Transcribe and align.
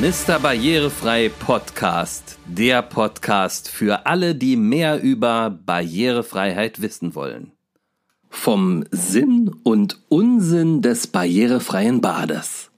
Mr. 0.00 0.38
Barrierefrei 0.38 1.28
Podcast, 1.28 2.38
der 2.46 2.80
Podcast 2.80 3.68
für 3.68 4.06
alle, 4.06 4.34
die 4.34 4.56
mehr 4.56 5.02
über 5.02 5.50
Barrierefreiheit 5.50 6.80
wissen 6.80 7.14
wollen. 7.14 7.52
Vom 8.30 8.84
Sinn 8.90 9.54
und 9.62 9.98
Unsinn 10.08 10.80
des 10.80 11.08
barrierefreien 11.08 12.00
Bades. 12.00 12.70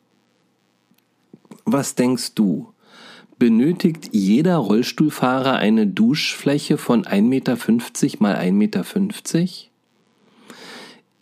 Was 1.65 1.95
denkst 1.95 2.33
du? 2.35 2.73
Benötigt 3.37 4.09
jeder 4.11 4.57
Rollstuhlfahrer 4.57 5.55
eine 5.55 5.87
Duschfläche 5.87 6.77
von 6.77 7.05
1,50 7.05 7.21
Meter 7.21 7.57
mal 8.19 8.35
1,50 8.35 8.51
Meter? 8.51 9.69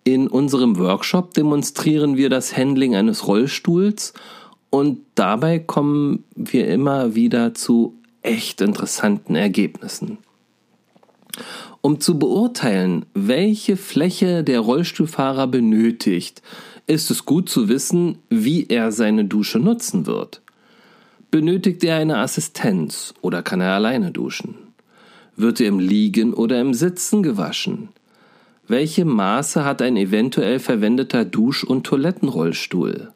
In 0.04 0.28
unserem 0.30 0.80
Workshop 0.80 1.34
demonstrieren 1.34 2.16
wir 2.16 2.30
das 2.30 2.56
Handling 2.56 2.96
eines 2.96 3.28
Rollstuhls 3.28 4.14
und 4.70 5.00
dabei 5.16 5.60
kommen 5.60 6.24
wir 6.36 6.68
immer 6.68 7.16
wieder 7.16 7.54
zu 7.54 7.96
echt 8.22 8.62
interessanten 8.62 9.36
Ergebnissen. 9.36 10.18
Um 11.82 12.00
zu 12.00 12.20
beurteilen, 12.20 13.06
welche 13.14 13.78
Fläche 13.78 14.44
der 14.44 14.60
Rollstuhlfahrer 14.60 15.48
benötigt, 15.48 16.42
ist 16.88 17.12
es 17.12 17.26
gut 17.26 17.50
zu 17.50 17.70
wissen, 17.70 18.18
wie 18.30 18.66
er 18.68 18.92
seine 18.92 19.26
Dusche 19.26 19.60
nutzen 19.60 20.06
wird. 20.06 20.42
Benötigt 21.32 21.84
er 21.84 21.98
eine 21.98 22.18
Assistenz 22.18 23.14
oder 23.22 23.44
kann 23.44 23.62
er 23.62 23.74
alleine 23.74 24.12
duschen? 24.12 24.56
Wird 25.36 25.60
er 25.60 25.68
im 25.68 25.80
Liegen 25.80 26.34
oder 26.34 26.60
im 26.60 26.74
Sitzen 26.74 27.22
gewaschen? 27.22 27.90
Welche 28.68 29.06
Maße 29.06 29.64
hat 29.64 29.82
ein 29.82 29.96
eventuell 29.98 30.60
verwendeter 30.60 31.24
Dusch- 31.26 31.64
und 31.64 31.86
Toilettenrollstuhl? 31.86 33.14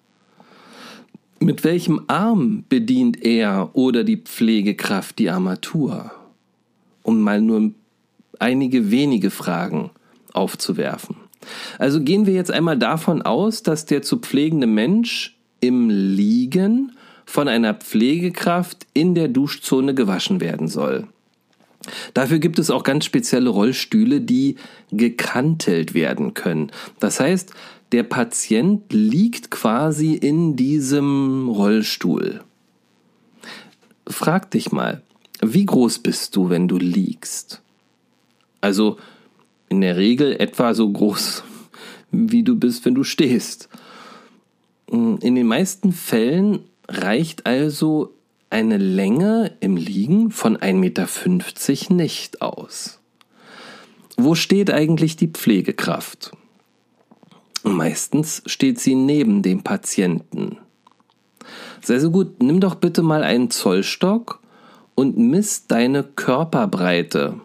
Mit 1.43 1.63
welchem 1.63 2.03
Arm 2.05 2.65
bedient 2.69 3.25
er 3.25 3.71
oder 3.73 4.03
die 4.03 4.17
Pflegekraft 4.17 5.17
die 5.17 5.31
Armatur? 5.31 6.11
Um 7.01 7.19
mal 7.19 7.41
nur 7.41 7.71
einige 8.37 8.91
wenige 8.91 9.31
Fragen 9.31 9.89
aufzuwerfen. 10.33 11.15
Also 11.79 11.99
gehen 12.01 12.27
wir 12.27 12.35
jetzt 12.35 12.51
einmal 12.51 12.77
davon 12.77 13.23
aus, 13.23 13.63
dass 13.63 13.87
der 13.87 14.03
zu 14.03 14.19
pflegende 14.19 14.67
Mensch 14.67 15.35
im 15.61 15.89
Liegen 15.89 16.91
von 17.25 17.47
einer 17.47 17.73
Pflegekraft 17.73 18.85
in 18.93 19.15
der 19.15 19.27
Duschzone 19.27 19.95
gewaschen 19.95 20.41
werden 20.41 20.67
soll. 20.67 21.07
Dafür 22.13 22.37
gibt 22.37 22.59
es 22.59 22.69
auch 22.69 22.83
ganz 22.83 23.05
spezielle 23.05 23.49
Rollstühle, 23.49 24.21
die 24.21 24.57
gekantelt 24.91 25.95
werden 25.95 26.35
können. 26.35 26.71
Das 26.99 27.19
heißt, 27.19 27.51
der 27.91 28.03
Patient 28.03 28.91
liegt 28.93 29.51
quasi 29.51 30.13
in 30.13 30.55
diesem 30.55 31.49
Rollstuhl. 31.49 32.41
Frag 34.07 34.51
dich 34.51 34.71
mal, 34.71 35.01
wie 35.41 35.65
groß 35.65 35.99
bist 35.99 36.35
du, 36.35 36.49
wenn 36.49 36.67
du 36.67 36.77
liegst? 36.77 37.61
Also 38.61 38.97
in 39.69 39.81
der 39.81 39.97
Regel 39.97 40.39
etwa 40.39 40.73
so 40.73 40.89
groß, 40.89 41.43
wie 42.11 42.43
du 42.43 42.55
bist, 42.55 42.85
wenn 42.85 42.95
du 42.95 43.03
stehst. 43.03 43.69
In 44.87 45.19
den 45.19 45.47
meisten 45.47 45.93
Fällen 45.93 46.59
reicht 46.87 47.45
also 47.45 48.13
eine 48.49 48.77
Länge 48.77 49.53
im 49.61 49.77
Liegen 49.77 50.29
von 50.31 50.57
1,50 50.57 50.73
Meter 50.73 51.93
nicht 51.93 52.41
aus. 52.41 52.99
Wo 54.17 54.35
steht 54.35 54.69
eigentlich 54.69 55.15
die 55.15 55.29
Pflegekraft? 55.29 56.31
Meistens 57.63 58.41
steht 58.45 58.79
sie 58.79 58.95
neben 58.95 59.41
dem 59.41 59.63
Patienten. 59.63 60.57
Sei 61.81 61.99
so 61.99 62.11
gut, 62.11 62.41
nimm 62.41 62.59
doch 62.59 62.75
bitte 62.75 63.01
mal 63.01 63.23
einen 63.23 63.49
Zollstock 63.49 64.39
und 64.95 65.17
misst 65.17 65.71
deine 65.71 66.03
Körperbreite. 66.03 67.39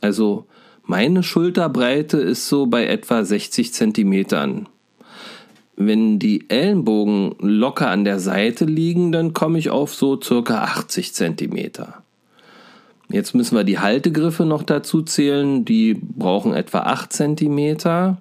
Also 0.00 0.46
meine 0.84 1.22
Schulterbreite 1.22 2.18
ist 2.18 2.48
so 2.48 2.66
bei 2.66 2.86
etwa 2.86 3.24
60 3.24 3.72
Zentimetern. 3.72 4.68
Wenn 5.76 6.18
die 6.18 6.48
Ellenbogen 6.50 7.34
locker 7.40 7.88
an 7.88 8.04
der 8.04 8.20
Seite 8.20 8.64
liegen, 8.64 9.12
dann 9.12 9.32
komme 9.32 9.58
ich 9.58 9.70
auf 9.70 9.94
so 9.94 10.20
circa 10.20 10.62
80 10.62 11.14
Zentimeter. 11.14 12.02
Jetzt 13.08 13.34
müssen 13.34 13.56
wir 13.56 13.64
die 13.64 13.78
Haltegriffe 13.78 14.44
noch 14.44 14.62
dazu 14.62 15.02
zählen, 15.02 15.64
die 15.64 15.94
brauchen 15.94 16.54
etwa 16.54 16.80
8 16.80 17.12
Zentimeter. 17.12 18.18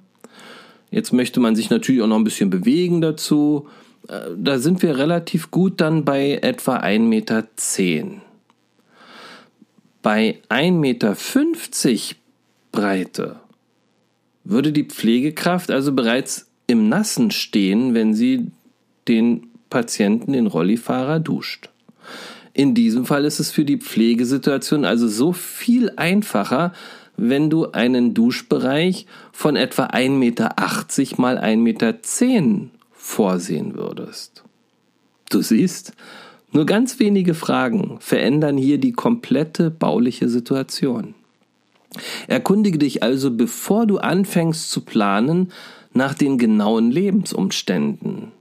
Jetzt 0.93 1.11
möchte 1.11 1.39
man 1.39 1.55
sich 1.55 1.71
natürlich 1.71 2.03
auch 2.03 2.07
noch 2.07 2.17
ein 2.17 2.23
bisschen 2.23 2.51
bewegen 2.51 3.01
dazu. 3.01 3.67
Äh, 4.07 4.19
da 4.37 4.59
sind 4.59 4.83
wir 4.83 4.95
relativ 4.95 5.49
gut 5.49 5.81
dann 5.81 6.05
bei 6.05 6.37
etwa 6.43 6.77
1,10 6.77 6.99
Meter. 6.99 7.47
Bei 10.03 10.37
1,50 10.49 10.71
Meter 10.71 11.17
Breite 12.71 13.39
würde 14.43 14.71
die 14.71 14.83
Pflegekraft 14.83 15.71
also 15.71 15.93
bereits 15.93 16.51
im 16.67 16.89
Nassen 16.89 17.31
stehen, 17.31 17.95
wenn 17.95 18.13
sie 18.13 18.51
den 19.07 19.47
Patienten, 19.71 20.33
den 20.33 20.45
Rollifahrer, 20.45 21.19
duscht. 21.19 21.69
In 22.53 22.75
diesem 22.75 23.07
Fall 23.07 23.25
ist 23.25 23.39
es 23.39 23.49
für 23.49 23.65
die 23.65 23.77
Pflegesituation 23.77 24.85
also 24.85 25.07
so 25.07 25.33
viel 25.33 25.91
einfacher, 25.95 26.71
wenn 27.17 27.49
du 27.49 27.71
einen 27.71 28.13
Duschbereich 28.13 29.05
von 29.31 29.55
etwa 29.55 29.85
1,80 29.85 30.09
Meter 30.09 30.55
mal 31.17 31.37
1,10 31.37 31.57
Meter 31.57 31.93
vorsehen 32.91 33.75
würdest. 33.75 34.43
Du 35.29 35.41
siehst, 35.41 35.93
nur 36.51 36.65
ganz 36.65 36.99
wenige 36.99 37.33
Fragen 37.33 37.97
verändern 37.99 38.57
hier 38.57 38.77
die 38.77 38.93
komplette 38.93 39.71
bauliche 39.71 40.29
Situation. 40.29 41.15
Erkundige 42.27 42.77
dich 42.77 43.03
also, 43.03 43.31
bevor 43.31 43.85
du 43.85 43.97
anfängst 43.97 44.71
zu 44.71 44.81
planen, 44.81 45.51
nach 45.93 46.13
den 46.13 46.37
genauen 46.37 46.91
Lebensumständen. 46.91 48.31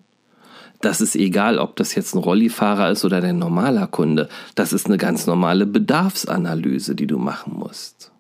Das 0.81 1.01
ist 1.01 1.17
egal, 1.17 1.59
ob 1.59 1.77
das 1.77 1.95
jetzt 1.95 2.15
ein 2.15 2.19
Rollifahrer 2.19 2.91
ist 2.91 3.05
oder 3.05 3.21
dein 3.21 3.39
normaler 3.39 3.87
Kunde. 3.87 4.29
Das 4.55 4.73
ist 4.73 4.87
eine 4.87 4.99
ganz 4.99 5.27
normale 5.27 5.67
Bedarfsanalyse, 5.67 6.95
die 6.95 7.07
du 7.07 7.19
machen 7.19 7.55
musst. 7.57 8.12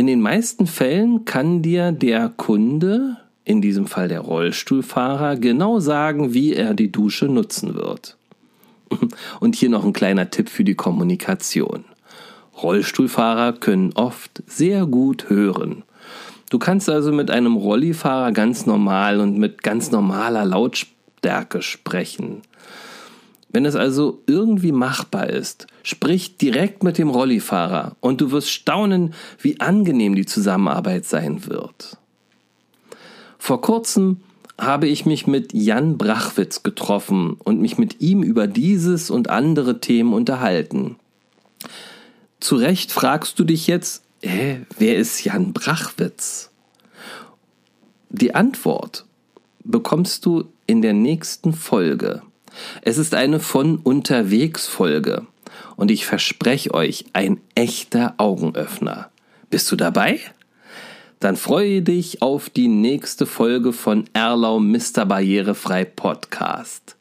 In 0.00 0.06
den 0.06 0.22
meisten 0.22 0.66
Fällen 0.66 1.26
kann 1.26 1.60
dir 1.60 1.92
der 1.92 2.30
Kunde, 2.30 3.18
in 3.44 3.60
diesem 3.60 3.86
Fall 3.86 4.08
der 4.08 4.20
Rollstuhlfahrer, 4.20 5.36
genau 5.36 5.78
sagen, 5.78 6.32
wie 6.32 6.54
er 6.54 6.72
die 6.72 6.90
Dusche 6.90 7.26
nutzen 7.26 7.74
wird. 7.74 8.16
Und 9.40 9.56
hier 9.56 9.68
noch 9.68 9.84
ein 9.84 9.92
kleiner 9.92 10.30
Tipp 10.30 10.48
für 10.48 10.64
die 10.64 10.74
Kommunikation. 10.74 11.84
Rollstuhlfahrer 12.62 13.52
können 13.52 13.92
oft 13.92 14.42
sehr 14.46 14.86
gut 14.86 15.28
hören. 15.28 15.82
Du 16.48 16.58
kannst 16.58 16.88
also 16.88 17.12
mit 17.12 17.30
einem 17.30 17.56
Rollifahrer 17.56 18.32
ganz 18.32 18.64
normal 18.64 19.20
und 19.20 19.36
mit 19.36 19.62
ganz 19.62 19.90
normaler 19.90 20.46
Lautstärke 20.46 21.60
sprechen. 21.60 22.40
Wenn 23.52 23.64
es 23.64 23.74
also 23.74 24.22
irgendwie 24.26 24.72
machbar 24.72 25.28
ist, 25.28 25.66
sprich 25.82 26.36
direkt 26.36 26.84
mit 26.84 26.98
dem 26.98 27.10
Rollifahrer 27.10 27.96
und 28.00 28.20
du 28.20 28.30
wirst 28.30 28.50
staunen, 28.50 29.14
wie 29.40 29.60
angenehm 29.60 30.14
die 30.14 30.26
Zusammenarbeit 30.26 31.04
sein 31.04 31.46
wird. 31.46 31.98
Vor 33.38 33.60
kurzem 33.60 34.20
habe 34.58 34.86
ich 34.86 35.06
mich 35.06 35.26
mit 35.26 35.52
Jan 35.52 35.98
Brachwitz 35.98 36.62
getroffen 36.62 37.36
und 37.42 37.60
mich 37.60 37.78
mit 37.78 38.00
ihm 38.00 38.22
über 38.22 38.46
dieses 38.46 39.10
und 39.10 39.30
andere 39.30 39.80
Themen 39.80 40.12
unterhalten. 40.12 40.96
Zu 42.38 42.56
Recht 42.56 42.92
fragst 42.92 43.38
du 43.38 43.44
dich 43.44 43.66
jetzt, 43.66 44.02
Äh, 44.22 44.66
wer 44.78 44.98
ist 44.98 45.24
Jan 45.24 45.54
Brachwitz? 45.54 46.50
Die 48.10 48.34
Antwort 48.34 49.06
bekommst 49.64 50.26
du 50.26 50.44
in 50.66 50.82
der 50.82 50.92
nächsten 50.92 51.54
Folge. 51.54 52.22
Es 52.82 52.98
ist 52.98 53.14
eine 53.14 53.40
von 53.40 53.76
unterwegs 53.76 54.66
Folge 54.66 55.26
und 55.76 55.90
ich 55.90 56.06
verspreche 56.06 56.74
euch 56.74 57.06
ein 57.12 57.40
echter 57.54 58.14
Augenöffner. 58.18 59.10
Bist 59.50 59.70
du 59.72 59.76
dabei? 59.76 60.20
Dann 61.20 61.36
freue 61.36 61.82
dich 61.82 62.22
auf 62.22 62.48
die 62.48 62.68
nächste 62.68 63.26
Folge 63.26 63.72
von 63.72 64.04
Erlau 64.14 64.58
Mr. 64.58 65.04
Barrierefrei 65.06 65.84
Podcast. 65.84 66.96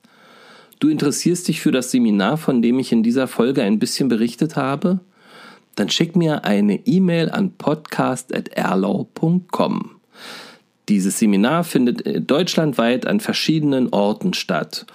Du 0.80 0.90
interessierst 0.90 1.48
dich 1.48 1.62
für 1.62 1.72
das 1.72 1.92
Seminar, 1.92 2.38
von 2.38 2.62
dem 2.62 2.80
ich 2.80 2.92
in 2.92 3.04
dieser 3.04 3.28
Folge 3.28 3.64
ein 3.64 3.80
bisschen 3.80 4.10
berichtet 4.10 4.56
habe? 4.56 5.00
Dann 5.76 5.90
schick 5.90 6.16
mir 6.16 6.46
eine 6.46 6.86
E-Mail 6.86 7.30
an 7.30 7.52
podcast.erlau.com. 7.54 10.00
Dieses 10.90 11.20
Seminar 11.20 11.64
findet 11.64 12.06
äh, 12.06 12.20
deutschlandweit 12.20 13.08
an 13.08 13.20
verschiedenen 13.20 13.90
Orten 13.90 14.34
statt. 14.34 14.86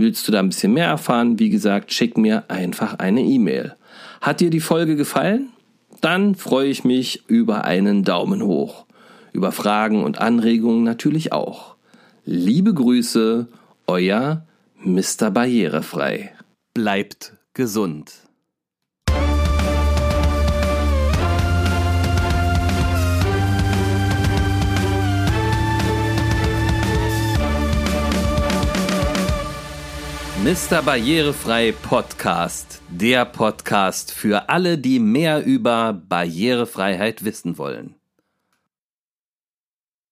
Willst 0.00 0.26
du 0.26 0.32
da 0.32 0.38
ein 0.38 0.48
bisschen 0.48 0.72
mehr 0.72 0.86
erfahren? 0.86 1.38
Wie 1.38 1.50
gesagt, 1.50 1.92
schick 1.92 2.16
mir 2.16 2.44
einfach 2.48 2.94
eine 2.94 3.20
E-Mail. 3.20 3.74
Hat 4.22 4.40
dir 4.40 4.48
die 4.48 4.60
Folge 4.60 4.96
gefallen? 4.96 5.50
Dann 6.00 6.34
freue 6.34 6.70
ich 6.70 6.84
mich 6.84 7.24
über 7.28 7.64
einen 7.66 8.02
Daumen 8.02 8.42
hoch. 8.42 8.86
Über 9.34 9.52
Fragen 9.52 10.02
und 10.02 10.18
Anregungen 10.18 10.84
natürlich 10.84 11.34
auch. 11.34 11.76
Liebe 12.24 12.72
Grüße, 12.72 13.48
euer 13.86 14.46
Mr. 14.82 15.30
Barrierefrei. 15.30 16.32
Bleibt 16.72 17.34
gesund. 17.52 18.14
Mr. 30.42 30.80
Barrierefrei 30.80 31.72
Podcast, 31.82 32.80
der 32.88 33.26
Podcast 33.26 34.10
für 34.10 34.48
alle, 34.48 34.78
die 34.78 34.98
mehr 34.98 35.44
über 35.44 35.92
Barrierefreiheit 35.92 37.26
wissen 37.26 37.58
wollen. 37.58 37.99